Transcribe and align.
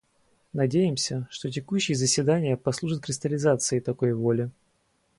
Надеемся, 0.53 1.27
что 1.29 1.51
текущие 1.51 1.95
заседания 1.95 2.57
послужат 2.57 3.03
кристаллизации 3.03 3.79
такой 3.79 4.13
воли. 4.15 4.49